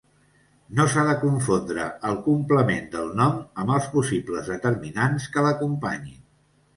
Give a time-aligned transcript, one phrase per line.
[0.77, 6.17] No s'ha de confondre el complement del nom amb els possibles determinants que l'acompanyin.